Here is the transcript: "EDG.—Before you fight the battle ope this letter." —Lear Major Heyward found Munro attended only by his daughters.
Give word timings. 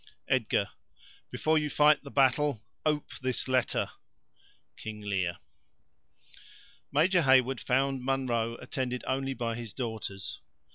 "EDG.—Before 0.31 1.59
you 1.59 1.69
fight 1.69 2.03
the 2.03 2.09
battle 2.09 2.63
ope 2.83 3.11
this 3.21 3.47
letter." 3.47 3.91
—Lear 4.83 5.37
Major 6.91 7.21
Heyward 7.21 7.59
found 7.59 8.03
Munro 8.03 8.55
attended 8.55 9.03
only 9.05 9.35
by 9.35 9.53
his 9.53 9.73
daughters. 9.75 10.41